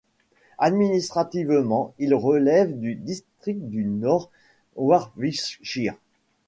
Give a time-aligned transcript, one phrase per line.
[0.57, 4.31] Administrativement, il relève du district du North
[4.75, 5.93] Warwickshire.